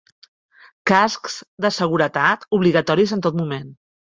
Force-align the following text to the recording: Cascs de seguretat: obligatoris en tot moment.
Cascs 0.91 1.35
de 1.67 1.71
seguretat: 1.75 2.49
obligatoris 2.61 3.15
en 3.19 3.23
tot 3.29 3.39
moment. 3.43 3.71